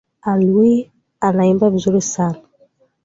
Alwi 0.31 0.91
anaimba 1.19 1.69
vizuri 1.69 2.01
sana. 2.01 2.39